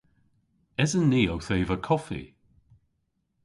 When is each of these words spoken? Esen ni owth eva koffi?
Esen 0.83 1.05
ni 1.11 1.21
owth 1.33 1.51
eva 1.57 1.75
koffi? 1.87 2.23